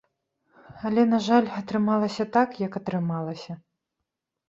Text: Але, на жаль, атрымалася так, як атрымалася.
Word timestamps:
Але, 0.89 1.01
на 1.11 1.19
жаль, 1.27 1.53
атрымалася 1.61 2.29
так, 2.39 2.49
як 2.67 2.71
атрымалася. 2.83 3.53